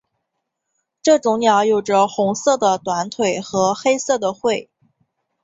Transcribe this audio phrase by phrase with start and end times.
[1.03, 4.67] 这种鸟有着红色的短腿和黑色的喙。